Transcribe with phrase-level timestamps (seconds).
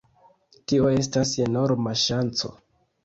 [0.71, 2.53] Tio estas enorma ŝanco.